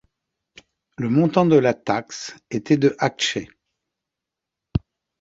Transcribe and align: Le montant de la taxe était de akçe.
Le 0.97 1.09
montant 1.09 1.45
de 1.45 1.57
la 1.57 1.75
taxe 1.75 2.35
était 2.49 2.75
de 2.75 2.95
akçe. 2.97 3.37